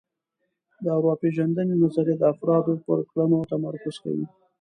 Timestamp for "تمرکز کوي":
3.53-4.25